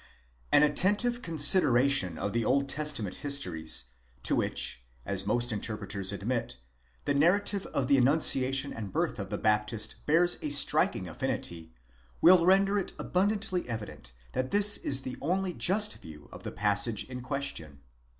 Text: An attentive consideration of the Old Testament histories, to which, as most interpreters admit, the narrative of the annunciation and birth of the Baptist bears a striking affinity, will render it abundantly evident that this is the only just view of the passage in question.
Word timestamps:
An 0.51 0.63
attentive 0.63 1.21
consideration 1.21 2.17
of 2.17 2.33
the 2.33 2.43
Old 2.43 2.67
Testament 2.67 3.17
histories, 3.17 3.83
to 4.23 4.35
which, 4.35 4.83
as 5.05 5.27
most 5.27 5.51
interpreters 5.51 6.11
admit, 6.11 6.57
the 7.05 7.13
narrative 7.13 7.67
of 7.67 7.87
the 7.87 7.99
annunciation 7.99 8.73
and 8.73 8.91
birth 8.91 9.19
of 9.19 9.29
the 9.29 9.37
Baptist 9.37 10.03
bears 10.07 10.39
a 10.41 10.49
striking 10.49 11.07
affinity, 11.07 11.71
will 12.19 12.47
render 12.47 12.79
it 12.79 12.93
abundantly 12.97 13.69
evident 13.69 14.11
that 14.31 14.49
this 14.49 14.77
is 14.77 15.01
the 15.03 15.17
only 15.21 15.53
just 15.53 15.95
view 16.01 16.29
of 16.31 16.41
the 16.41 16.51
passage 16.51 17.07
in 17.07 17.21
question. 17.21 17.81